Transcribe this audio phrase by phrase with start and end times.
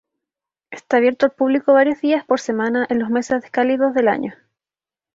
[0.71, 4.33] Está abierto al público varios días por semana en los meses cálidos del año.